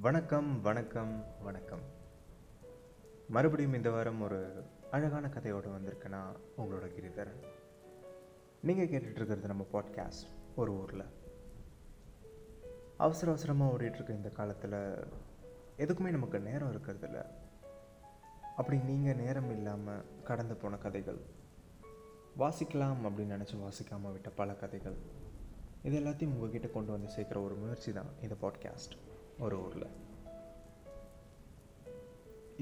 [0.00, 1.80] வணக்கம் வணக்கம் வணக்கம்.
[3.28, 6.20] மறுபடியும் இந்த வாரம் ஒரு அழகான கதையோடு வந்திருக்கேன்னா
[6.58, 7.40] உங்களோட கிரிதரன்
[8.62, 11.04] நீங்கள் கேட்டுட்ருக்கிறது நம்ம பாட்காஸ்ட் ஒரு ஊரில்.
[12.96, 15.08] அவசர அவசரமாக ஓடிட்டுருக்க இந்த காலத்தில்
[15.78, 17.26] எதுக்குமே நமக்கு நேரம் இருக்கிறதில்ல.
[18.56, 21.20] அப்படி நீங்கள் நேரம் இல்லாமல் கடந்து போன கதைகள்.
[22.38, 24.96] வாசிக்கலாம் அப்படின்னு நினச்சி வாசிக்காமல் விட்ட பல கதைகள்.
[25.82, 28.96] இது எல்லாத்தையும் உங்ககிட்ட கொண்டு வந்து சேர்க்குற ஒரு முயற்சி தான் இந்த பாட்காஸ்ட்
[29.38, 29.86] ஒரு ஊரில்.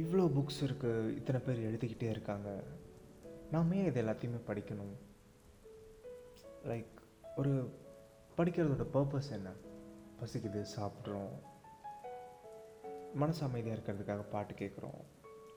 [0.03, 2.63] இவ்வளோ புக்ஸ் இருக்குது இத்தனை பேர் எழுதிக்கிட்டே இருக்காங்க.
[3.51, 4.95] நாமே இது எல்லாத்தையுமே படிக்கணும்?
[6.65, 6.95] லைக்
[7.37, 7.53] ஒரு
[8.37, 9.51] படிக்கிறதோட பர்பஸ் என்ன?
[10.21, 11.33] பசிக்குது சாப்பிட்றோம்.
[13.15, 15.01] மனசு அமைதியாக இருக்கிறதுக்காக பாட்டு கேட்குறோம்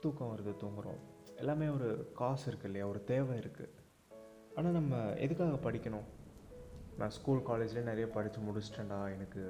[0.00, 1.00] தூக்கம் வருது தூங்குகிறோம்
[1.36, 2.86] எல்லாமே ஒரு காசு இருக்குது இல்லையா?
[2.86, 3.76] ஒரு தேவை இருக்குது
[4.54, 6.08] ஆனால் நம்ம எதுக்காக படிக்கணும்?
[6.98, 9.42] நான் ஸ்கூல் காலேஜ்லேயே நிறைய படித்து முடிச்சிட்டேன்டா எனக்கு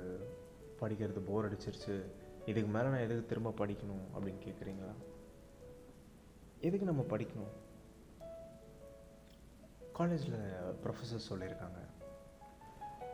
[0.80, 2.05] படிக்கிறது போர் அடிச்சிருச்சு.
[2.47, 4.93] இதுக்கு மேலே நான் எதுக்கு திரும்ப படிக்கணும் அப்படின்னு கேட்குறீங்களா
[6.61, 7.53] எதுக்கு நம்ம படிக்கணும்?
[9.92, 10.34] காலேஜில்
[10.84, 11.81] ப்ரொஃபஸர் சொல்லியிருக்காங்க.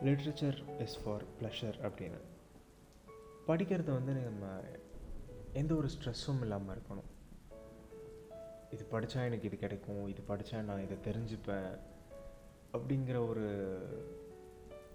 [0.03, 2.19] லிட்ரேச்சர் இஸ் ஃபார் ப்ளஷர் அப்படின்னு.
[3.47, 4.59] படிக்கிறது வந்து நம்ம
[5.53, 7.09] எந்த ஒரு ஸ்ட்ரெஸ்ஸும் இல்லாமல் இருக்கணும்.
[8.69, 10.07] இது படித்தா எனக்கு இது கிடைக்கும்.
[10.07, 11.79] இது படித்தா நான் இதை தெரிஞ்சுப்பேன்.
[12.73, 13.45] அப்படிங்கிற ஒரு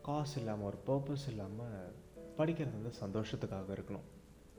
[0.03, 1.93] காசு இல்லாமல் ஒரு பர்பஸ் இல்லாமல்
[2.39, 4.09] படிக்கிறது வந்து சந்தோஷத்துக்காக இருக்கணும்.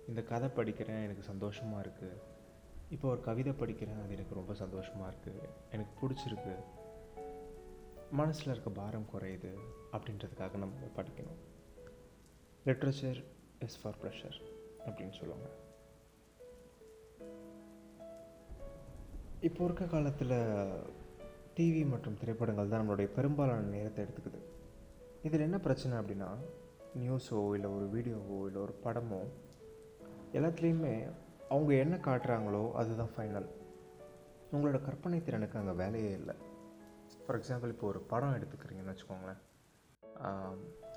[0.10, 2.22] இந்த கதை படிக்கிறேன் எனக்கு சந்தோஷமாக இருக்குது
[2.96, 5.44] இப்போ ஒரு கவிதை படிக்கிறேன் அது எனக்கு ரொம்ப சந்தோஷமாக இருக்குது
[5.76, 6.56] எனக்கு பிடிச்சிருக்கு.
[8.20, 9.52] மனசில் இருக்க பாரம் குறையுது
[9.96, 11.40] அப்படின்றதுக்காக நம்ம படிக்கணும்.
[12.68, 13.20] லிட்ரேச்சர்
[13.66, 14.38] இஸ் ஃபார் ப்ரெஷர்
[14.88, 15.48] அப்படின்னு சொல்லுவாங்க.
[19.48, 20.38] இப்போ இருக்க காலத்தில்
[21.56, 24.42] டிவி மற்றும் திரைப்படங்கள் தான் நம்மளுடைய பெரும்பாலான நேரத்தை எடுத்துக்குது.
[25.28, 26.30] இதில் என்ன பிரச்சனை அப்படின்னா
[27.02, 29.22] நியூஸோ இல்லை ஒரு வீடியோவோ இல்லை ஒரு படமோ
[30.38, 30.94] எல்லாத்துலேயுமே
[31.54, 33.48] அவங்க என்ன காட்டுறாங்களோ அதுதான் ஃபைனல்
[34.54, 36.36] உங்களோட கற்பனை திறனுக்கு அங்கே வேலையே இல்லை.
[37.22, 39.42] ஃபார் எக்ஸாம்பிள் இப்போ ஒரு படம் எடுத்துக்கிறீங்கன்னு வச்சுக்கோங்களேன்.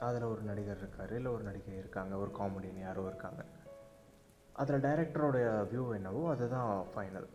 [0.06, 3.42] அதில் ஒரு நடிகர் இருக்கார் இல்லை ஒரு நடிகை இருக்காங்க ஒரு காமெடியன் யாரோ இருக்காங்க.
[4.62, 7.28] அதில் டைரக்டரோடைய வியூ என்னவோ அதுதான் ஃபைனல்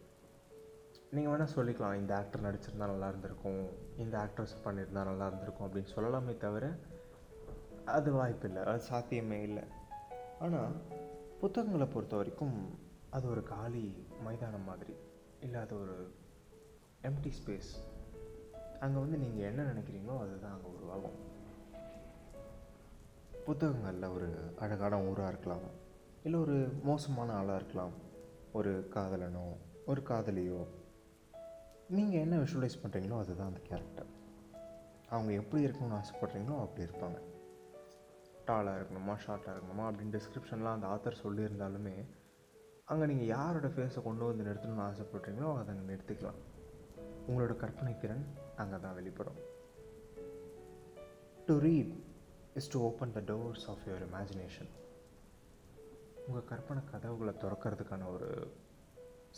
[1.15, 3.63] நீங்கள் வேணால் சொல்லிக்கலாம் இந்த ஆக்டர் நடிச்சிருந்தால் நல்லா இருந்திருக்கும்
[4.03, 6.65] இந்த ஆக்ட்ரஸ் பண்ணியிருந்தால் நல்லா இருந்திருக்கும் அப்படின்னு சொல்லலாமே தவிர
[7.85, 9.63] அது வாய்ப்பு இல்லை அது சாத்தியமே இல்லை.
[10.39, 10.73] ஆனால்
[11.39, 12.77] புத்தகங்களை பொறுத்த வரைக்கும்
[13.09, 14.93] அது ஒரு காலி மைதானம் மாதிரி.
[15.39, 16.13] இல்லை அது ஒரு
[17.03, 17.71] எம்டி ஸ்பேஸ்
[18.79, 21.17] அங்கே வந்து நீங்கள் என்ன நினைக்கிறீங்களோ அதுதான் அங்கே உருவாகும்.
[23.45, 25.65] புத்தகங்களில் ஒரு அழகான ஊராக இருக்கலாம்.
[26.23, 27.93] இல்லை ஒரு மோசமான ஆளாக இருக்கலாம்.
[28.51, 29.45] ஒரு காதலனோ
[29.85, 30.67] ஒரு காதலியோ.
[31.89, 34.09] நீங்கள் என்ன விஷுவலைஸ் பண்ணுறீங்களோ அதுதான் அந்த கேரக்டர்
[35.09, 37.30] அவங்க எப்படி இருக்கணும்னு ஆசைப்பட்றீங்களோ அப்படி இருப்பாங்க.
[38.51, 41.95] டாலாக இருக்கணுமா ஷார்ட்டாக இருக்கணுமா அப்படின்னு டிஸ்கிரிப்ஷன்லாம் அந்த ஆத்தர் சொல்லியிருந்தாலுமே
[42.91, 46.39] அங்கே நீங்கள் யாரோட ஃபேஸை கொண்டு வந்து நிறுத்தணும்னு ஆசைப்பட்றீங்களோ அதை அங்கே நிறுத்திக்கலாம்
[47.27, 48.23] உங்களோட கற்பனை திறன்
[48.61, 49.39] அங்கே தான் வெளிப்படும்.
[51.47, 51.93] To read
[52.59, 54.71] is to open the doors of your imagination
[56.25, 58.29] உங்கள் கற்பனை கதவுகளை திறக்கிறதுக்கான ஒரு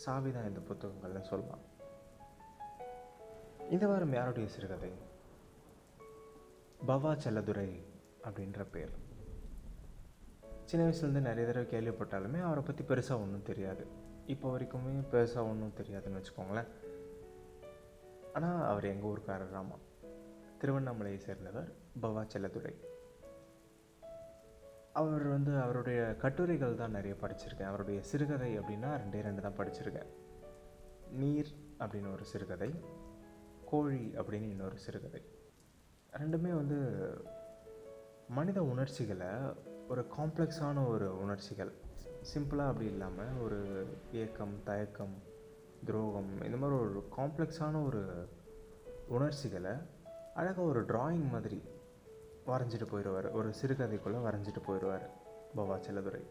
[0.04, 1.64] சாவி தான் இந்த புத்தகங்கள்னு சொல்லலாம்.
[3.74, 4.92] இந்த வாரம் யாருடைய சிறுகதை?
[6.90, 7.70] பவா செல்லதுரை
[8.26, 8.94] அப்படின்ற பேர்.
[10.68, 13.86] சின்ன வயசுலேருந்து நிறைய தடவை கேள்விப்பட்டாலுமே அவரை பற்றி பெருசாக ஒன்றும் தெரியாது.
[14.26, 16.70] இப்போ வரைக்குமே பெருசாக ஒன்றும் தெரியாதுன்னு வச்சுக்கோங்களேன்.
[18.32, 19.76] ஆனால் அவர் எங்கள் ஊருக்காரர் ராமா.
[20.60, 21.68] திருவண்ணாமலையை சேர்ந்தவர்
[22.02, 22.74] பவா செல்லதுரை.
[24.92, 27.70] அவர் வந்து அவருடைய கட்டுரைகள் தான் நிறைய படிச்சிருக்கேன்.
[27.72, 30.10] அவருடைய சிறுகதை அப்படின்னா ரெண்டே ரெண்டு தான் படிச்சிருக்கேன்.
[31.22, 32.70] நீர் அப்படின்னு ஒரு சிறுகதை
[33.70, 35.22] கோழி அப்படின்னு இன்னொரு சிறுகதை.
[36.20, 36.78] ரெண்டுமே வந்து
[38.28, 39.30] மனித உணர்ச்சிகளை
[39.92, 41.72] ஒரு காம்ப்ளெக்ஸான ஒரு உணர்ச்சிகள்.
[42.30, 43.58] சிம்பிளாக அப்படி இல்லாமல் ஒரு
[44.22, 45.14] ஏக்கம் தயக்கம்
[45.86, 48.02] துரோகம் இந்த மாதிரி ஒரு காம்ப்ளெக்ஸான ஒரு
[49.16, 49.74] உணர்ச்சிகளை
[50.40, 51.58] அழகாக ஒரு ட்ராயிங் மாதிரி
[52.46, 55.04] வரைஞ்சிட்டு போயிடுவார் ஒரு சிறுகதைக்குள்ளே வரைஞ்சிட்டு போயிடுவார்
[55.56, 56.22] பவா செல்லதுரை.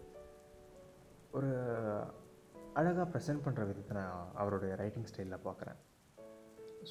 [1.37, 1.51] ஒரு
[2.79, 5.79] அழகாக ப்ரெசென்ட் பண்ணுற விதத்தை நான் அவருடைய ரைட்டிங் ஸ்டைலில் பார்க்குறேன்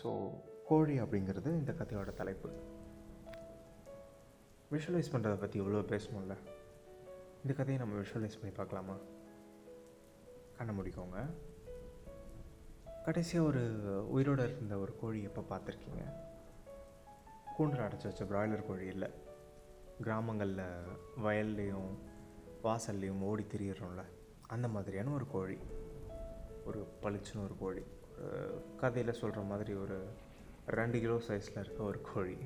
[0.00, 0.10] ஸோ
[0.70, 2.50] கோழி அப்படிங்கிறது இந்த கதையோட தலைப்பு.
[4.74, 6.34] விஷுவலைஸ் பண்ணுறதை பற்றி இவ்வளோ பேசணும்ல?
[7.42, 8.96] இந்த கதையை நம்ம விஷுவலைஸ் பண்ணி பார்க்கலாமா?
[10.56, 11.30] கண்ணை முடிக்கோங்க.
[13.04, 13.62] கடைசியாக ஒரு
[14.10, 16.12] உயிரோடு இருந்த ஒரு கோழி எப்போ பார்த்துருக்கீங்க?
[17.56, 19.10] கூண்டில் அடைச்சி வச்ச பிராய்லர் கோழி இல்லை.
[20.00, 20.60] கிராமங்களில்
[21.16, 21.98] வயல்லையும்
[22.62, 24.02] வாசல்லையும் ஓடி திரியிறோம்ல
[24.46, 25.58] அந்த மாதிரியான ஒரு கோழி.
[26.66, 27.82] ஒரு பளிச்சுன்னு ஒரு கோழி.
[28.18, 30.06] ஒரு கதையில் சொல்கிற மாதிரி ஒரு
[30.66, 32.36] ரெண்டு கிலோ சைஸில் இருக்க ஒரு கோழி.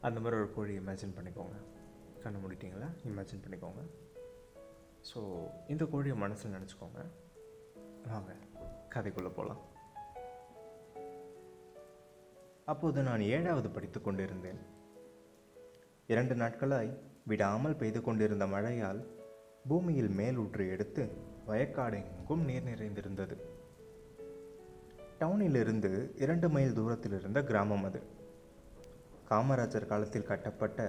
[0.00, 1.76] அந்த மாதிரி ஒரு கோழி இமேஜின் பண்ணிக்கோங்க.
[2.22, 3.82] கண்ணை முடிட்டிங்களா இமேஜின் பண்ணிக்கோங்க.
[5.10, 5.20] ஸோ
[5.72, 7.00] இந்த கோழியை மனசில் நினச்சிக்கோங்க.
[8.10, 8.32] வாங்க
[8.94, 9.62] கதைக்குள்ளே போகலாம்
[12.72, 14.58] அப்போது நான் ஏழாவது படித்து கொண்டிருந்தேன்.
[16.12, 16.90] இரண்டு நாட்களாய்
[17.30, 19.00] விடாமல் பெய்து கொண்டிருந்த மழையால்
[19.70, 21.02] பூமியில் மேலூற்று எடுத்து
[21.48, 23.36] வயக்காடு எங்கும் நீர் நிறைந்திருந்தது.
[25.20, 25.90] டவுனிலிருந்து
[26.24, 28.00] இரண்டு மைல் தூரத்தில் இருந்த கிராமம் அது.
[29.30, 30.82] காமராஜர் காலத்தில் கட்டப்பட்ட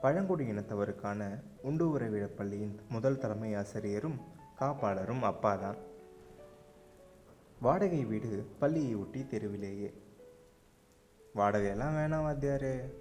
[0.00, 4.20] பழங்குடி இனத்தவருக்கான உண்டு உறைவிட பள்ளியின் முதல் தலைமை ஆசிரியரும்
[4.60, 5.76] காப்பாளரும் அப்பாதான்.
[7.60, 9.92] வாடகை வீடு பள்ளியை ஒட்டி தெருவிலேயே.
[11.34, 12.92] வாடகையெல்லாம் வேணாம் வாத்தியாரே.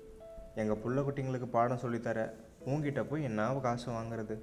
[0.56, 2.32] எங்கள் புள்ள குட்டிங்களுக்கு பாடம் சொல்லித்தர
[2.66, 4.40] உங்ககிட்ட போய் என்ன காசு வாங்குறது.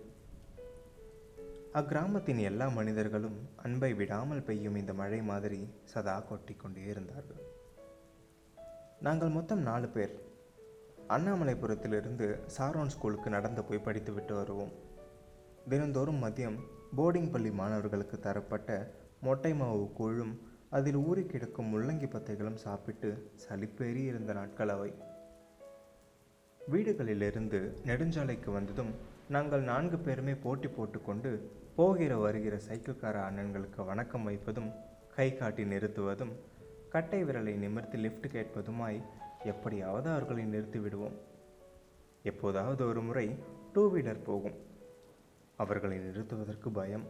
[1.72, 7.42] அக்கிராமத்தின் எல்லா மனிதர்களும் அன்பை விடாமல் பெய்யும் இந்த மழை மாதிரி சதா கொட்டி கொண்டே இருந்தார்கள்.
[9.00, 10.32] நாங்கள் மொத்தம் நாலு பேர்.
[11.08, 14.72] அண்ணாமலைபுரத்திலிருந்து சாரோன் ஸ்கூலுக்கு நடந்து போய் படித்துவிட்டு வருவோம்.
[15.68, 16.58] தினந்தோறும் மதியம்
[16.96, 18.90] போர்டிங் பள்ளி மாணவர்களுக்கு தரப்பட்ட
[19.20, 20.40] மொட்டை மாவு கூழும்
[20.70, 24.94] அதில் ஊறி கிடக்கும் முள்ளங்கி பத்தைகளும் சாப்பிட்டு சளிப்பேறி இருந்த நாட்கள் அவை.
[26.68, 28.94] வீடுகளிலிருந்து நெடுஞ்சாலைக்கு வந்ததும்
[29.28, 34.72] நாங்கள் நான்கு பேருமே போட்டி போட்டுக்கொண்டு போகிற வருகிற சைக்கிள்கார அண்ணன்களுக்கு வணக்கம் வைப்பதும்
[35.14, 36.32] கை காட்டி நிறுத்துவதும்
[36.88, 39.04] கட்டை விரலை நிமிர்த்தி லிஃப்ட் கேட்பதுமாய்
[39.44, 41.16] எப்படியாவது அவர்களை நிறுத்தி விடுவோம்
[42.22, 43.38] எப்போதாவது ஒரு முறை
[43.72, 44.56] டூ வீலர் போகும்.
[45.56, 47.06] அவர்களை நிறுத்துவதற்கு பயம்.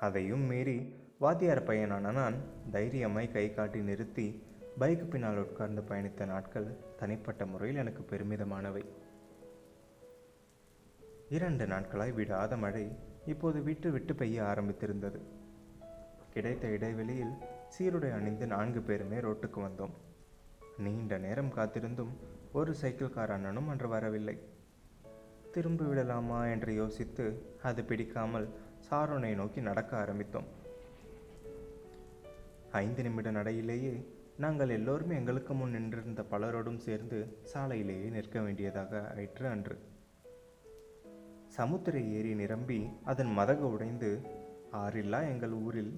[0.00, 2.34] அதையும் மீறி வாத்தியார் பையனான நான்
[2.70, 4.42] தைரியமாய் கை காட்டி நிறுத்தி
[4.78, 8.84] பைக் பின்னால் உட்கார்ந்து பயணித்த நாட்கள் தனிப்பட்ட முறையில் எனக்கு பெருமிதமானவை.
[11.28, 12.96] இரண்டு நாட்களாய் விடாத மழை
[13.26, 15.20] இப்போது விட்டு விட்டு பெய்ய ஆரம்பித்திருந்தது.
[16.32, 17.34] கிடைத்த இடைவெளியில்
[17.68, 19.94] சீருடை அணிந்து நான்கு பேருமே ரோட்டுக்கு வந்தோம்.
[20.82, 22.12] நீண்ட நேரம் காத்திருந்தும்
[22.52, 24.36] ஒரு சைக்கிள்கார அண்ணனும் அன்று வரவில்லை.
[25.52, 27.26] திரும்பி விடலாமா என்று யோசித்து
[27.62, 28.48] அது பிடிக்காமல்
[28.90, 30.48] சாரோனை நோக்கி நடக்க ஆரம்பித்தோம்.
[32.72, 33.94] ஐந்து நிமிட நடையிலேயே
[34.36, 37.18] நாங்கள் எல்லோருமே எங்களுக்கு முன் நின்றிருந்த பலரோடும் சேர்ந்து
[37.52, 39.76] சாலையிலேயே நிற்க வேண்டியதாக ஆயிற்று அன்று.
[41.58, 44.10] சமுத்திர ஏரி நிரம்பி அதன் மதகு உடைந்து
[44.72, 45.92] ஆறில்லா எங்கள் ஊரில்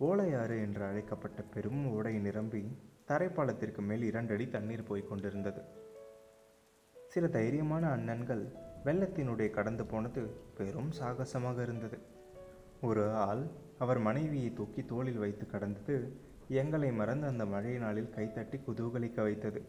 [0.00, 2.76] ஓலையாறு என்று அழைக்கப்பட்ட பெரும் ஓடை நிரம்பி
[3.08, 5.62] தரைப்பாலத்திற்கு மேல் இரண்டடி தண்ணீர் போய்க் கொண்டிருந்தது.
[7.06, 8.52] சில தைரியமான அண்ணன்கள்
[8.84, 10.22] வெள்ளத்தினுடைய கடந்து போனது
[10.56, 11.98] பெரும் சாகசமாக இருந்தது.
[12.82, 13.46] ஒரு ஆள்
[13.78, 16.16] அவர் மனைவியை தூக்கி தோளில் வைத்து கடந்தது
[16.48, 19.62] எங்களை மறந்து அந்த மழை நாளில் கைத்தட்டி குதூகலிக்க வைத்தது.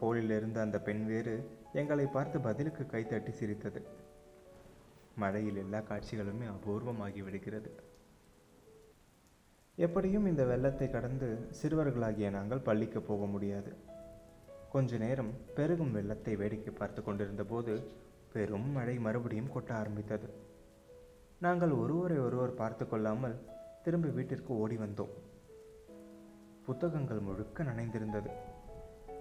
[0.00, 3.82] தோளில் இருந்த அந்த பெண் வேறு எங்களை பார்த்து பதிலுக்கு கைத்தட்டி சிரித்தது.
[5.16, 7.88] மழையில் எல்லா காட்சிகளுமே அபூர்வமாகி விடுகிறது.
[9.84, 11.28] எப்படியும் இந்த வெள்ளத்தை கடந்து
[11.58, 13.70] சிறுவர்களாகிய நாங்கள் பள்ளிக்கு போக முடியாது.
[14.72, 17.74] கொஞ்ச நேரம் பெருகும் வெள்ளத்தை வேடிக்கை பார்த்து கொண்டிருந்த போது
[18.32, 20.28] பெரும் மழை மறுபடியும் கொட்ட ஆரம்பித்தது.
[21.38, 23.36] நாங்கள் ஒருவரை ஒருவர் பார்த்து கொள்ளாமல்
[23.84, 25.14] திரும்பி வீட்டிற்கு ஓடி வந்தோம்.
[26.66, 28.32] புத்தகங்கள் முழுக்க நனைந்திருந்தது.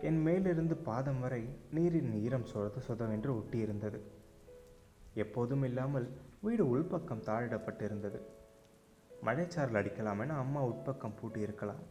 [0.01, 4.01] என் மேலிருந்து பாதம் வரை நீரின் ஈரம் சொத சொதவென்று ஒட்டியிருந்தது.
[5.13, 6.09] எப்போதும் இல்லாமல்
[6.41, 8.19] வீடு உள்பக்கம் தாழிடப்பட்டிருந்தது.
[9.27, 11.81] மழைச்சாரல் அடிக்கலாம் என அம்மா உட்பக்கம் பூட்டி இருக்கலாம்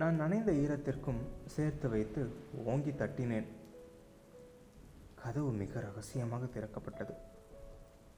[0.00, 1.22] நான் நனைந்த ஈரத்திற்கும்
[1.54, 2.20] சேர்த்து வைத்து
[2.72, 3.48] ஓங்கி தட்டினேன்.
[5.22, 7.14] கதவு மிக ரகசியமாக திறக்கப்பட்டது.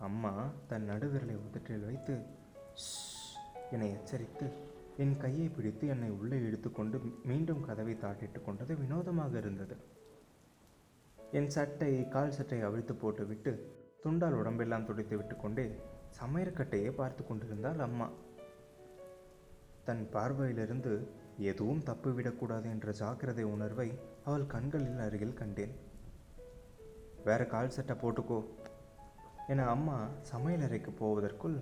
[0.08, 0.32] அம்மா
[0.70, 2.14] தன் நடுவிரலை உதற்றில் வைத்து
[3.74, 4.46] என்னை எச்சரித்து
[5.02, 6.96] என் கையை பிடித்து என்னை உள்ளே இழுத்துக்கொண்டு
[7.30, 9.76] மீண்டும் கதவை தாட்டிட்டு கொண்டது வினோதமாக இருந்தது.
[11.38, 13.52] என் சட்டை கால் சட்டை அவிழ்த்து போட்டுவிட்டு
[14.04, 15.66] துண்டால் உடம்பெல்லாம் துடைத்து விட்டு கொண்டே
[16.20, 18.10] சமையற்கட்டையே பார்த்து கொண்டிருந்தாள் அம்மா.
[19.84, 20.92] தன் பார்வையிலிருந்து
[21.38, 23.88] எதுவும் தப்புவிடக்கூடாது என்ற ஜாக்கிரதை உணர்வை
[24.24, 25.74] அவள் கண்களின் அருகில் கண்டேன்.
[27.24, 28.38] வேற கால் சட்டை போட்டுக்கோ
[29.48, 31.56] என அம்மா சமையலறைக்கு போவதற்குள்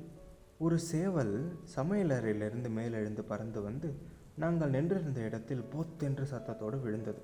[0.59, 3.89] ஒரு சேவல் சமையலறையிலிருந்து மேலெழுந்து பறந்து வந்து
[4.37, 7.23] நாங்கள் நின்றிருந்த இடத்தில் பொத்தென்று சத்தத்தோடு விழுந்தது.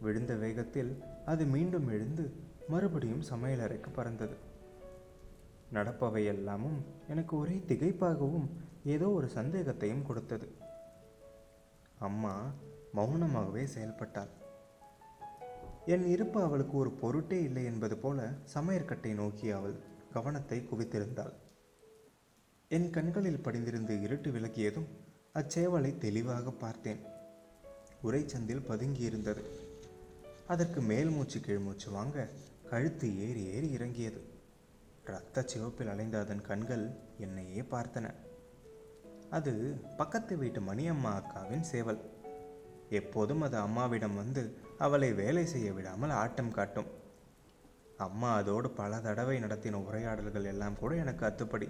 [0.00, 2.24] விழுந்த வேகத்தில் அது மீண்டும் எழுந்து
[2.68, 4.43] மறுபடியும் சமையலறைக்கு பறந்தது.
[5.74, 8.46] நடப்பவை எல்லாமும் எனக்கு ஒரே திகைப்பாகவும்
[8.84, 10.54] ஏதோ ஒரு சந்தேகத்தையும் கொடுத்தது.
[11.98, 12.50] அம்மா
[12.94, 14.32] மௌனமாகவே செயல்பட்டாள்.
[15.86, 19.74] என் இருப்பு அவளுக்கு ஒரு பொருட்டே இல்லை என்பது போல சமையற்கட்டை நோக்கி அவள்
[20.12, 21.32] கவனத்தை குவித்திருந்தாள்.
[22.68, 24.86] என் கண்களில் படிந்திருந்து இருட்டு விலகியதும்
[25.34, 26.98] அச்சேவலை தெளிவாக பார்த்தேன்.
[28.04, 29.42] உரைச்சந்தில் பதுங்கியிருந்தது.
[30.46, 32.28] அதற்கு மேல் மூச்சு கீழ் மூச்சு வாங்க
[32.70, 34.33] கழுத்து ஏறி ஏறி இறங்கியது.
[35.08, 36.84] இரத்த சிவப்பில் அலைந்த அதன் கண்கள்
[37.18, 38.14] என்னையே பார்த்தன.
[39.30, 39.52] அது
[39.96, 42.00] பக்கத்து வீட்டு மணியம்மா அக்காவின் சேவல்.
[42.88, 46.86] எப்போதும் அது அம்மாவிடம் வந்து அவளை வேலை செய்ய விடாமல் ஆட்டம் காட்டும்.
[47.96, 51.68] அம்மா அதோடு பல தடவை நடத்தின உரையாடல்கள் எல்லாம் கூட எனக்கு அத்துப்படி.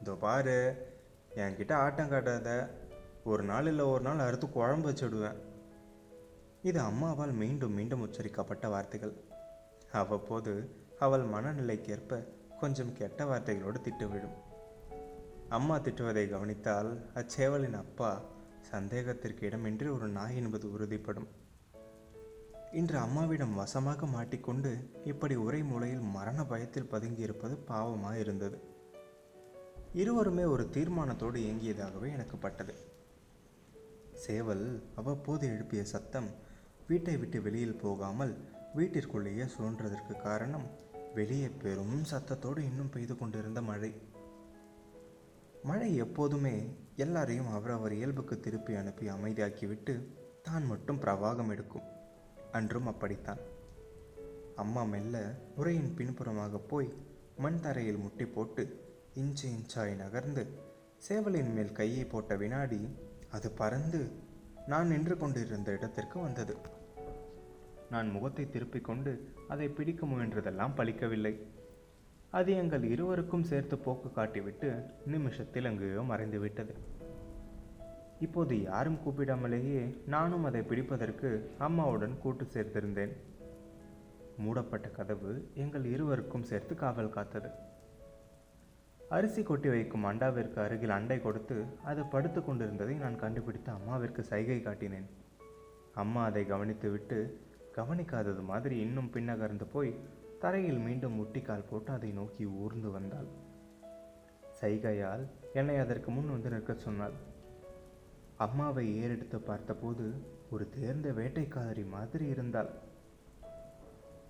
[0.00, 0.56] இதோ பாரு
[1.34, 2.70] என்கிட்ட ஆட்டம் காட்டாத
[3.24, 5.38] ஒரு நாள் இல்லை ஒரு நாள் அறுத்து குழம்பு வச்சுடுவேன்.
[6.62, 9.14] இது அம்மாவால் மீண்டும் மீண்டும் உச்சரிக்கப்பட்ட வார்த்தைகள்.
[9.92, 12.20] அவ்வப்போது அவள் மனநிலைக்கேற்ப
[12.60, 14.36] கொஞ்சம் கெட்ட வார்த்தைகளோடு திட்டு விழும்
[15.48, 18.22] அம்மா திட்டுவதை கவனித்தால் அச்சேவலின் அப்பா
[18.70, 21.28] சந்தேகத்திற்கு இடமின்றி ஒரு நாய் என்பது உறுதிப்படும்.
[22.72, 24.70] இன்று அம்மாவிடம் வசமாக மாட்டிக்கொண்டு
[25.04, 28.58] இப்படி உரை மூலையில் மரண பயத்தில் பதுங்கியிருப்பது பாவமாக இருந்தது.
[29.92, 32.74] இருவருமே ஒரு தீர்மானத்தோடு இயங்கியதாகவே எனக்கு பட்டது.
[34.14, 36.28] சேவல் அவ்வப்போது எழுப்பிய சத்தம்
[36.86, 38.34] வீட்டை விட்டு வெளியில் போகாமல்
[38.74, 40.68] வீட்டிற்குள்ளேயே சுழன்றதற்கு காரணம்
[41.18, 43.90] வெளியே பெரும் சத்தத்தோடு இன்னும் பெய்து கொண்டிருந்த மழை.
[45.62, 46.52] மழை எப்போதுமே
[46.96, 49.94] எல்லாரையும் அவரவர் இயல்புக்கு திருப்பி அனுப்பி அமைதியாக்கிவிட்டு
[50.42, 51.86] தான் மட்டும் பிரவாகம் எடுக்கும்.
[52.52, 53.42] அன்றும் அப்படித்தான்.
[54.56, 55.16] அம்மா மெல்ல
[55.56, 56.92] உரையின் பின்புறமாக போய்
[57.36, 58.64] மண் தரையில் முட்டி போட்டு
[59.14, 60.44] இன்ச்சு இன்ச்சாய் நகர்ந்து
[61.08, 62.82] சேவலின் மேல் கையை போட்ட வினாடி
[63.30, 64.02] அது பறந்து
[64.66, 66.56] நான் நின்று கொண்டிருந்த இடத்திற்கு வந்தது.
[67.90, 69.12] நான் முகத்தை திருப்பிக் கொண்டு
[69.48, 71.34] அதை பிடிக்க முயன்றதெல்லாம் பலிக்கவில்லை
[72.30, 74.70] அது எங்கள் இருவருக்கும் சேர்த்து போக்கு காட்டிவிட்டு
[75.06, 76.74] நிமிஷத்தில் அங்கேயோ மறைந்து விட்டது
[78.18, 81.28] இப்போது யாரும் கூப்பிடாமலேயே நானும் அதை பிடிப்பதற்கு
[81.58, 83.14] அம்மாவுடன் கூட்டு சேர்த்திருந்தேன்
[84.44, 87.48] மூடப்பட்ட கதவு எங்கள் இருவருக்கும் சேர்த்து காவல் காத்தது.
[89.08, 95.08] அரிசி கொட்டி வைக்கும் அண்டாவிற்கு அருகில் அண்டை கொடுத்து அது படுத்து கொண்டிருந்ததை நான் கண்டுபிடித்து அம்மாவிற்கு சைகை காட்டினேன்.
[95.94, 97.18] அம்மா அதை கவனித்துவிட்டு
[97.78, 99.98] கவனிக்காதது மாதிரி இன்னும் பின்னகர்ந்து போய்
[100.38, 103.28] தரையில் மீண்டும் முட்டிக்கால் போட்டு அதை நோக்கி ஊர்ந்து வந்தாள்.
[104.60, 107.12] சைகையால் என்னை அதற்கு முன் வந்து நிற்க சொன்னாள்.
[108.36, 110.04] அம்மாவை ஏறெடுத்து பார்த்தபோது
[110.50, 112.68] ஒரு தேர்ந்த வேட்டைக்காரி மாதிரி இருந்தாள்.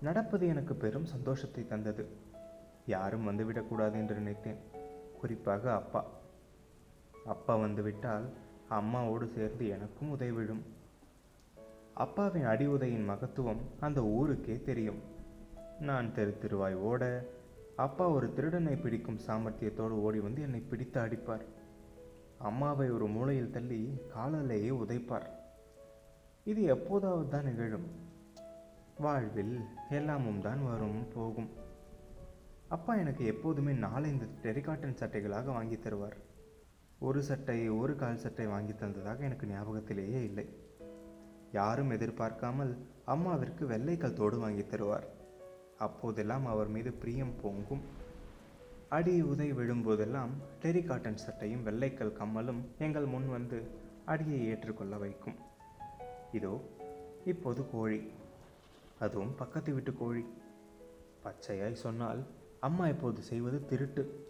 [0.01, 2.07] நடப்பது எனக்கு பெரும் சந்தோஷத்தை தந்தது.
[2.85, 4.59] யாரும் வந்துவிடக்கூடாது என்று நினைத்தேன்.
[5.19, 6.05] குறிப்பாக அப்பா.
[7.25, 8.27] அப்பா வந்துவிட்டால்
[8.69, 10.61] அம்மாவோடு சேர்ந்து எனக்கும் உதவிடும்
[12.03, 15.01] அப்பாவின் அடி உதையின் மகத்துவம் அந்த ஊருக்கே தெரியும்.
[15.79, 17.29] நான் தெரு திருவாய் ஓட
[17.75, 21.45] அப்பா ஒரு திருடனை பிடிக்கும் சாமர்த்தியத்தோடு ஓடி வந்து என்னை பிடித்து அடிப்பார்.
[22.37, 25.25] அம்மாவை ஒரு மூலையில் தள்ளி காலாலேயே உதைப்பார்.
[26.43, 27.87] இது எப்போதாவது தான் நிகழும்.
[28.97, 31.49] வாழ்வில் எல்லாமும் தான் வரும் போகும்.
[32.67, 36.17] அப்பா எனக்கு எப்போதுமே நாலஞ்சு டெரிகாட்டன் சட்டைகளாக வாங்கி தருவார்.
[36.99, 40.58] ஒரு சட்டை ஒரு கால் சட்டை வாங்கி தந்ததாக எனக்கு ஞாபகத்திலேயே இல்லை.
[41.53, 42.77] யாரும் எதிர்பார்க்காமல்
[43.07, 45.07] அம்மாவிற்கு வெள்ளைக்கல் தோடு வாங்கி தருவார்.
[45.77, 47.81] அப்போதெல்லாம் அவர் மீது பிரியம் பொங்கும்.
[48.89, 50.29] அடி உதை விழும்போதெல்லாம்
[50.61, 53.67] டெரிகாட்டன் சட்டையும் வெள்ளைக்கல் கம்மலும் எங்கள் முன் வந்து
[54.05, 55.35] அடியை ஏற்றுக்கொள்ள வைக்கும்.
[56.31, 56.61] இதோ
[57.25, 58.11] இப்போது கோழி.
[58.99, 60.25] அதுவும் பக்கத்து வீட்டு கோழி.
[61.23, 62.27] பச்சையாய் சொன்னால்
[62.59, 64.27] அம்மா இப்போது செய்வது திருட்டு.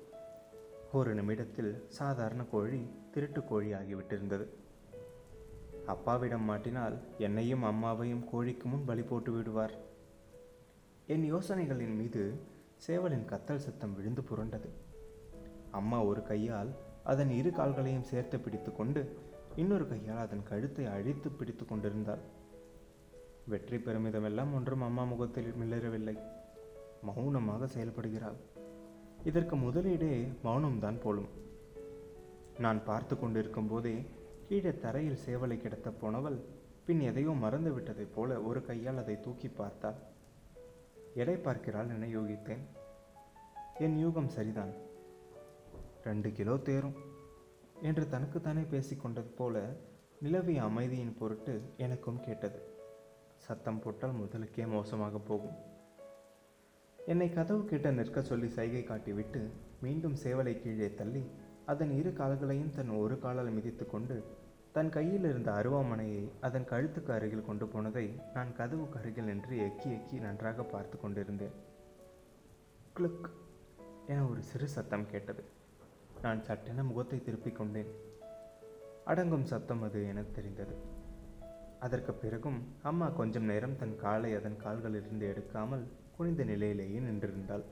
[0.93, 4.47] ஒரு நிமிடத்தில் சாதாரண கோழி திருட்டு கோழி ஆகிவிட்டிருந்தது
[5.93, 9.73] அப்பாவிடம் மாட்டினால் என்னையும் அம்மாவையும் கோழிக்கு முன் பலி போட்டு விடுவார்.
[11.13, 12.23] என் யோசனைகளின் மீது
[12.85, 14.69] சேவலின் கத்தல் சத்தம் விழுந்து புரண்டது.
[15.79, 16.71] அம்மா ஒரு கையால்
[17.11, 19.01] அதன் இரு கால்களையும் சேர்த்து பிடித்து கொண்டு
[19.61, 22.23] இன்னொரு கையால் அதன் கழுத்தை அழித்து பிடித்து கொண்டிருந்தாள்.
[23.51, 26.15] வெற்றி பெருமிதமெல்லாம் ஒன்றும் அம்மா முகத்தில் மிளறவில்லை
[27.07, 28.39] மௌனமாக செயல்படுகிறாள்.
[29.29, 30.13] இதற்கு முதலீடே
[30.45, 31.29] மௌனம்தான் போலும்.
[32.65, 33.95] நான் பார்த்து கொண்டிருக்கும் போதே
[34.49, 36.37] கீழே தரையில் சேவலை கிடத்த போனவள்
[36.85, 39.99] பின் எதையோ மறந்து விட்டதைப் போல ஒரு கையால் அதை தூக்கி பார்த்தாள்.
[41.13, 42.63] எடை பார்க்கிறாள் என யோகித்தேன்.
[43.85, 44.71] என் யூகம் சரிதான்.
[46.03, 46.97] ரெண்டு கிலோ தேரும்
[47.81, 49.61] என்று தனக்குத்தானே பேசிக்கொண்டது போல
[50.21, 52.59] நிலவிய அமைதியின் பொருட்டு எனக்கும் கேட்டது.
[53.35, 55.55] சத்தம் போட்டால் முதலுக்கே மோசமாக போகும்.
[56.99, 59.43] என்னை கதவு கிட்ட நிற்க சொல்லி சைகை காட்டிவிட்டு
[59.81, 61.23] மீண்டும் சேவலை கீழே தள்ளி
[61.65, 64.15] அதன் இரு கால்களையும் தன் ஒரு காலால் மிதித்து கொண்டு
[64.71, 70.19] தன் கையில் இருந்த அருவாமனையை அதன் கழுத்துக்கு அருகில் கொண்டு போனதை நான் கதவுக்கு அருகில் நின்று எக்கி எக்கி
[70.19, 71.55] நன்றாக பார்த்து கொண்டிருந்தேன்.
[72.95, 73.29] கிளுக்
[74.07, 75.43] என ஒரு சிறு சத்தம் கேட்டது.
[76.21, 77.89] நான் சட்டென முகத்தை திருப்பிக் கொண்டேன்.
[79.05, 80.75] அடங்கும் சத்தம் அது என தெரிந்தது.
[81.79, 87.63] அதற்கு பிறகும் அம்மா கொஞ்சம் நேரம் தன் காலை அதன் கால்களிலிருந்து எடுக்காமல் குனிந்த நிலையிலேயே நின்றிருந்தாள்.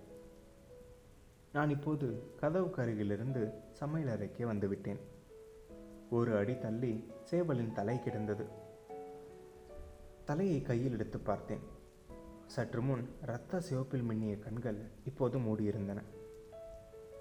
[1.51, 5.16] நான் இப்போது கதவுக்கு அருகிலிருந்து சமையல் அறைக்கே வந்துவிட்டேன்
[6.09, 8.45] ஒரு அடி தள்ளி சேவலின் தலை கிடந்தது.
[10.25, 11.59] தலையை கையில் எடுத்து பார்த்தேன்.
[12.45, 16.03] சற்று முன் இரத்த சிவப்பில் மின்னிய கண்கள் இப்போது மூடியிருந்தன.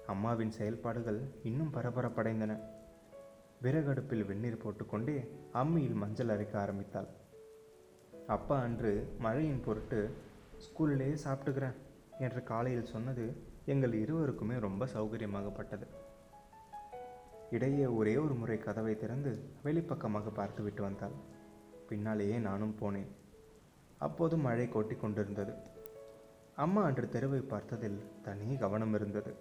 [0.07, 2.59] அம்மாவின் செயல்பாடுகள் இன்னும் பரபரப்படைந்தன.
[3.61, 7.07] விறகடுப்பில் வெந்நீர் போட்டுக்கொண்டே அம்மியில் மஞ்சள் அரைக்க ஆரம்பித்தாள்.
[8.27, 10.11] அப்பா அன்று மழையின் பொருட்டு
[10.57, 11.75] ஸ்கூல்லேயே சாப்பிட்டுக்கிறேன்
[12.19, 15.87] என்று காலையில் சொன்னது எங்கள் இருவருக்குமே ரொம்ப சௌகரியமாகப்பட்டது.
[17.51, 19.31] இடையே ஒரே ஒரு முறை கதவை திறந்து
[19.63, 21.15] வெளிப்பக்கமாக பார்த்து விட்டு வந்தாள்.
[21.89, 23.11] பின்னாலேயே நானும் போனேன்.
[23.97, 25.53] அப்போது மழை கொட்டி கொண்டிருந்தது.
[26.55, 29.33] அம்மா அன்று தெருவை பார்த்ததில் தனி கவனம் இருந்தது.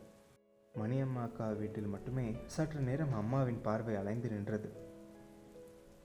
[0.75, 4.71] மணியம்மா அக்கா வீட்டில் மட்டுமே சற்று நேரம் அம்மாவின் பார்வை அலைந்து நின்றது.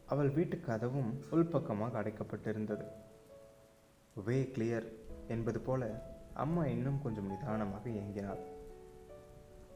[0.05, 2.85] அவள் வீட்டு கதவும் உள்பக்கமாக அடைக்கப்பட்டிருந்தது.
[4.25, 4.87] வே கிளியர்
[5.27, 6.03] என்பது போல
[6.33, 8.41] அம்மா இன்னும் கொஞ்சம் நிதானமாக இயங்கினாள்.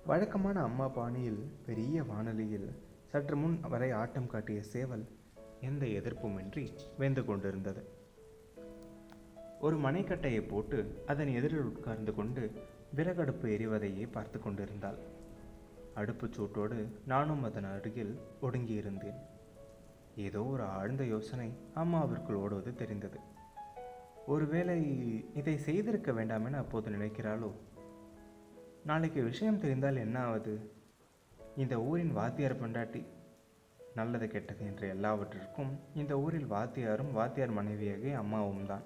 [0.06, 5.06] வழக்கமான அம்மா பாணியில் பெரிய வானொலியில் சற்று முன் வரை ஆட்டம் காட்டிய சேவல்
[5.62, 7.90] எந்த எதிர்ப்புமின்றி வெந்து கொண்டிருந்தது.
[9.60, 12.52] ஒரு மனைக்கட்டையை போட்டு அதன் எதிரில் உட்கார்ந்து கொண்டு
[12.96, 14.98] விறகடுப்பு எரிவதையே பார்த்து கொண்டிருந்தாள்.
[15.96, 19.20] அடுப்புச் சூட்டோடு நானும் அதன் அருகில் ஒடுங்கியிருந்தேன்.
[20.16, 23.20] ஏதோ ஒரு ஆழ்ந்த யோசனை அம்மாவிற்குள் ஓடுவது தெரிந்தது.
[24.26, 24.80] ஒருவேளை
[25.36, 27.52] இதை செய்திருக்க வேண்டாம் என அப்போது நினைக்கிறாளோ?
[28.86, 30.54] நாளைக்கு விஷயம் தெரிந்தால் என்ன ஆவது
[31.56, 33.02] இந்த ஊரின் வாத்தியார் பொண்டாட்டி.
[33.96, 38.84] நல்லது கெட்டது என்று எல்லாவற்றிற்கும் இந்த ஊரில் வாத்தியாரும் வாத்தியார் மனைவியாகவே அம்மாவும் தான்.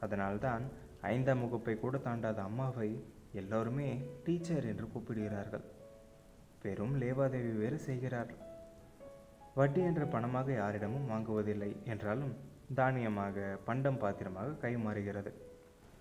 [0.00, 0.64] அதனால்தான்
[1.00, 2.90] ஐந்தாம் வகுப்பை கூட தாண்டாத அம்மாவை
[3.32, 3.88] எல்லோருமே
[4.24, 5.64] டீச்சர் என்று கூப்பிடுகிறார்கள்.
[6.62, 8.32] பெரும் லேவாதேவி வேறு செய்கிறார்
[9.54, 12.34] வட்டி என்ற பணமாக யாரிடமும் வாங்குவதில்லை என்றாலும்
[12.74, 15.32] தானியமாக பண்டம் பாத்திரமாக கைமாறுகிறது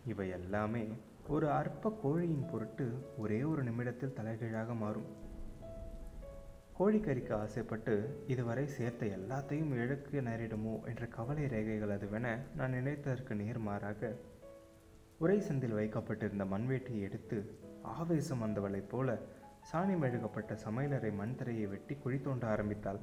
[0.06, 0.86] இவை எல்லாமே
[1.28, 5.06] ஒரு அற்ப கோழியின் பொருட்டு ஒரே ஒரு நிமிடத்தில் தலைகீழாக மாறும்.
[6.80, 14.16] கோழிக்கறிக்கு ஆசைப்பட்டு இதுவரை சேர்த்த எல்லாத்தையும் இழக்க நேரிடுமோ என்ற கவலை ரேகைகள் அதுவென நான் நினைத்ததற்கு நேர்மாறாக
[15.20, 19.20] உரை சந்தில் வைக்கப்பட்டிருந்த மண்வேட்டியை எடுத்து ஆவேசம் வந்தவளைப் போல
[19.74, 23.00] சாணி மெழுகப்பட்ட சமையலறை மண் தரையை வெட்டி குழி தோண்ட ஆரம்பித்தாள்.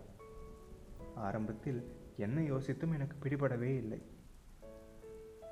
[1.14, 4.02] ஆரம்பத்தில் என்ன யோசித்தும் எனக்கு பிடிபடவே இல்லை.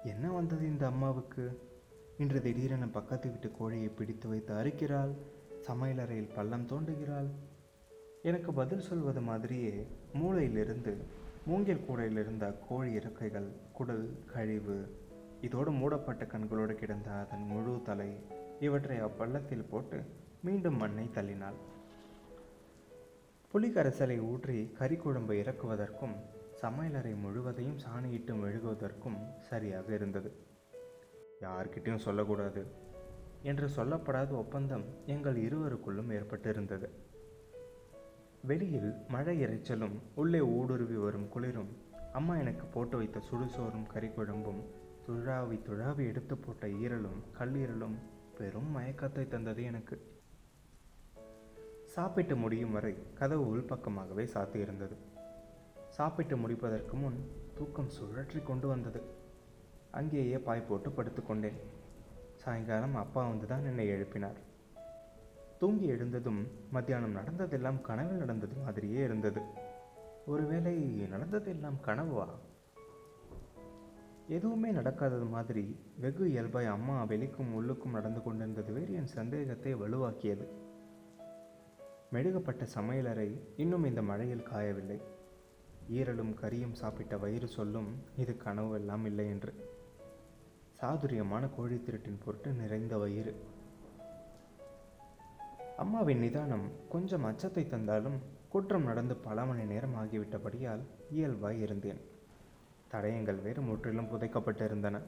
[0.04, 1.68] என்ன வந்தது இந்த அம்மாவுக்கு?
[2.20, 5.12] இன்று திடீரென பக்கத்து வீட்டு கோழியை பிடித்து வைத்து அறுக்கிறாள்.
[5.68, 7.28] சமையலறையில் பள்ளம் தோண்டுகிறாள்.
[8.22, 10.96] எனக்கு பதில் சொல்வது மாதிரியே மூளையிலிருந்து
[11.46, 14.76] மூங்கில் கூடையில் இருந்த கோழி இறக்கைகள் குடல் கழிவு
[15.40, 18.10] இதோடு மூடப்பட்ட கண்களோடு கிடந்த அதன் முழு தலை
[18.60, 20.00] இவற்றை அப்பள்ளத்தில் போட்டு
[20.42, 21.58] மீண்டும் மண்ணை தள்ளினாள்.
[23.52, 26.16] புலிகரைசலை ஊற்றி கறி குழம்பு இறக்குவதற்கும்
[26.62, 30.48] சமையலறை முழுவதையும் சாணியிட்டு மெழுகுவதற்கும் சரியாக இருந்தது.
[31.40, 32.62] யார்கிட்டையும் சொல்லக்கூடாது
[33.42, 36.88] என்று சொல்லப்படாத ஒப்பந்தம் எங்கள் இருவருக்குள்ளும் ஏற்பட்டிருந்தது.
[38.42, 41.70] வெளியில் மழை இறைச்சலும் உள்ளே ஊடுருவி வரும் குளிரும்
[42.12, 44.60] அம்மா எனக்கு போட்டு வைத்த சுடுசோறும் கறிக்குழம்பும்
[45.06, 47.96] துழாவி துழாவி எடுத்து போட்ட ஈரலும் கல்லீரலும்
[48.38, 49.96] பெரும் மயக்கத்தை தந்தது எனக்கு.
[51.84, 54.96] சாப்பிட்டு முடியும் வரை கதவு உள்பக்கமாகவே சாத்தியிருந்தது.
[55.88, 57.18] சாப்பிட்டு முடிப்பதற்கு முன்
[57.54, 59.00] தூக்கம் சுழற்றி கொண்டு வந்தது.
[59.90, 61.58] அங்கேயே பாய் போட்டு படுத்துக்கொண்டேன்.
[62.36, 64.38] சாயங்காலம் அப்பா வந்து தான் என்னை எழுப்பினார்.
[65.58, 69.40] தூங்கி எழுந்ததும் மத்தியானம் நடந்ததெல்லாம் கனவில் நடந்தது மாதிரியே இருந்தது.
[70.26, 70.76] ஒருவேளை
[71.10, 72.28] நடந்ததெல்லாம் கனவா?
[74.28, 80.48] எதுவுமே நடக்காதது மாதிரி வெகு இயல்பாய் அம்மா வெளிக்கும் உள்ளுக்கும் நடந்து கொண்டிருந்தது வேறு என் சந்தேகத்தை வலுவாக்கியது.
[82.12, 85.00] மெழுகப்பட்ட சமையலறை இன்னும் இந்த மழையில் காயவில்லை.
[85.90, 89.78] ஈரலும் கரியும் சாப்பிட்ட வயிறு சொல்லும் இது கனவு எல்லாம் இல்லை என்று.
[90.80, 93.32] சாதுரியமான கோழி திருட்டின் பொருட்டு நிறைந்த வயிறு.
[95.76, 102.00] அம்மாவின் நிதானம் கொஞ்சம் அச்சத்தை தந்தாலும் குற்றம் நடந்து பல மணி நேரம் ஆகிவிட்டபடியால் இயல்பாய் இருந்தேன்.
[102.92, 105.00] தடயங்கள் வேறு முற்றிலும் புதைக்கப்பட்டிருந்தன.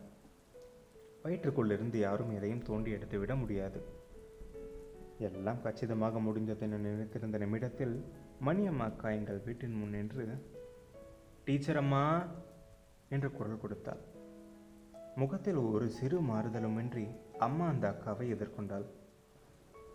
[1.24, 3.80] வயிற்றுக்குள்ளிருந்து யாரும் எதையும் தோண்டி எடுத்து விட முடியாது.
[5.18, 7.96] எல்லாம் கச்சிதமாக முடிந்ததென நினைத்திருந்த நிமிடத்தில்
[8.46, 10.38] மணியம்மா அக்கா எங்கள் வீட்டின் முன் நின்று
[11.44, 12.26] டீச்சர் அம்மா!
[13.08, 14.11] என்று குரல் கொடுத்தாள்.
[15.16, 18.84] முகத்தில் ஒரு சிறு மாறுதலுமின்றி அம்மா அந்த அக்காவை எதிர்கொண்டாள்.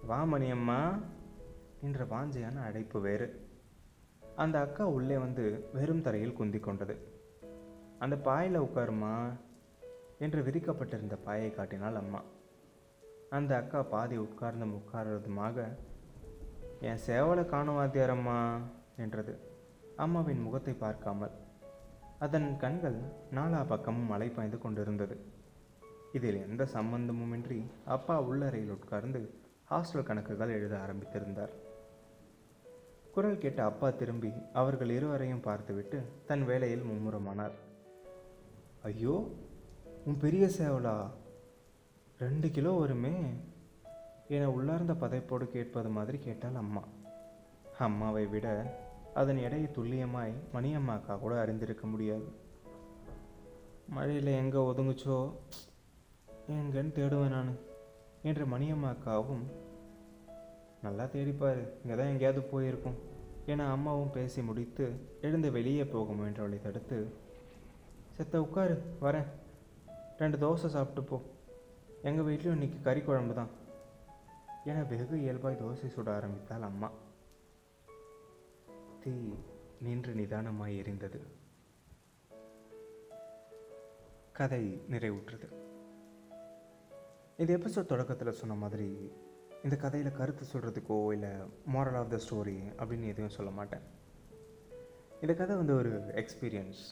[0.05, 0.99] வா மணியம்மா
[1.81, 3.49] என்ற வாஞ்சையான அழைப்பு வேறு.
[4.35, 6.95] அந்த அக்கா உள்ளே வந்து வெறும் தரையில் குந்தி கொண்டது.
[7.99, 9.31] அந்த பாயில் உட்காருமா
[10.17, 12.21] என்று விரிக்கப்பட்டிருந்த பாயை காட்டினாள் அம்மா.
[13.29, 15.77] அந்த அக்கா பாதி உட்கார்ந்து உட்கார்றதுமாக
[16.79, 18.59] என் சேவலை காணும் வாத்தியாரம்மா
[18.97, 19.39] என்றது.
[19.95, 21.31] அம்மாவின் முகத்தை பார்க்காமல்.
[22.19, 23.01] அதன் கண்கள்
[23.31, 25.17] நாலா பக்கமும் மலை பாய்ந்து கொண்டிருந்தது.
[26.11, 29.33] இதில் எந்த சம்பந்தமுமின்றி அப்பா உள்ளறையில் உட்கார்ந்து
[29.69, 31.49] ஹாஸ்டல் கணக்குகள் எழுத ஆரம்பித்திருந்தார்.
[33.11, 37.51] குரல் கேட்ட அப்பா திரும்பி அவர்கள் இருவரையும் பார்த்துவிட்டு தன் வேலையில் மும்முரமானார்.
[38.83, 39.31] ஐயோ
[40.05, 41.09] உன் பெரிய சேவலா?
[42.17, 43.13] ரெண்டு கிலோ வருமே?
[44.27, 46.83] என உள்ளார்ந்த பதைப்போடு கேட்பது மாதிரி கேட்டால் அம்மா.
[47.79, 48.75] அம்மாவை விட
[49.19, 52.27] அதன் எடையை துல்லியமாய் மணியம்மாக்கா கூட அறிந்திருக்க முடியாது.
[53.95, 55.17] மழையில் எங்கே ஒதுங்குச்சோ?
[56.55, 57.51] எங்கன்னு தேடுவேன் நான்
[58.29, 59.45] என்று மணியம்மாக்காவும்
[60.81, 62.97] நல்லா தேடிப்பார் இங்கே தான் எங்கேயாவது போயிருக்கும்
[63.51, 64.85] என அம்மாவும் பேசி முடித்து
[65.21, 66.99] எழுந்து வெளியே போக முயன்றவளை தடுத்து
[68.17, 69.27] செத்த உட்காரு வரேன்.
[70.21, 71.17] ரெண்டு தோசை சாப்பிட்டு போ.
[72.01, 73.51] எங்கள் வீட்லையும் இன்னைக்கு கறி குழம்பு தான்
[74.63, 76.89] என வெகு இயல்பாய் தோசை சுட ஆரம்பித்தாள் அம்மா.
[79.07, 79.33] தீ
[79.81, 81.19] நின்று நிதானமாய் எரிந்தது.
[84.31, 85.47] கதை நிறைவுற்றது.
[87.37, 89.11] இந்த எபிசோட் தொடக்கத்தில் சொன்ன மாதிரி
[89.63, 91.29] இந்த கதையில் கருத்து சொல்கிறதுக்கோ இல்லை
[91.73, 93.79] மாரல் ஆஃப் த ஸ்டோரி அப்படின்னு எதுவும் சொல்ல மாட்டேன்.
[95.21, 96.83] இந்த கதை வந்து ஒரு எக்ஸ்பீரியன்ஸ்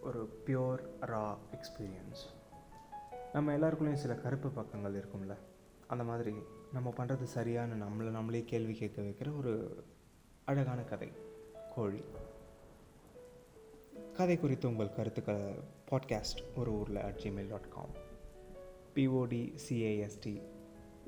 [0.00, 2.24] ஒரு பியோர் ரா எக்ஸ்பீரியன்ஸ்
[3.32, 5.36] நம்ம எல்லாருக்குள்ளேயும் சில கருப்பு பக்கங்கள் இருக்கும்ல.
[5.86, 6.34] அந்த மாதிரி
[6.72, 9.84] நம்ம பண்ணுறது சரியான நம்மளை நம்மளே கேள்வி கேட்க வைக்கிற ஒரு
[10.44, 11.26] அழகான கதை.
[11.78, 12.04] கோழி
[14.14, 15.42] கதை குறித்து உங்கள் கருத்துக்களை
[15.90, 17.90] பாட்காஸ்ட் ஒரு ஊரில் at Gmail dot com
[18.94, 20.42] P O D C A S T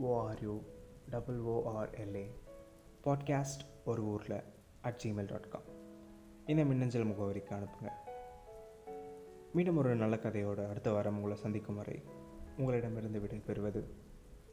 [0.03, 0.63] O R U
[1.11, 2.31] double O R L A
[3.05, 4.43] podcast ஒரு ஊரில்
[4.81, 5.63] அட் ஜிமெயில் டாட் காம்
[6.47, 7.89] இந்த மின்னஞ்சல் முகவரிக்கு அனுப்புங்க.
[9.55, 12.03] மீண்டும் ஒரு நல்ல கதையோடு அடுத்த வாரம் உங்களை சந்திக்கும் வரை
[12.59, 13.89] உங்களிடமிருந்து விடை பெறுவது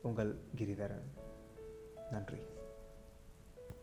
[0.01, 1.07] உங்கள் கிரிதரன்.
[2.11, 2.37] நன்றி.